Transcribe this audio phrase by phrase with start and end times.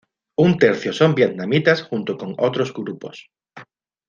[0.45, 3.29] Un tercio son vietnamitas junto con otros grupos.